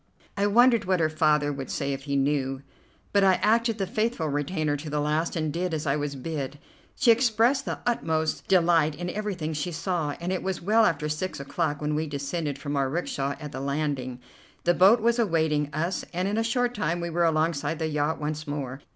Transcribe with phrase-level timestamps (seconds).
[0.35, 2.63] I wondered what her father would say if he knew,
[3.13, 6.57] but I acted the faithful retainer to the last, and did as I was bid.
[6.95, 11.39] She expressed the utmost delight in everything she saw, and it was well after six
[11.39, 14.19] o'clock when we descended from our 'rickshaw at the landing.
[14.63, 18.19] The boat was awaiting us, and in a short time we were alongside the yacht
[18.19, 18.81] once more.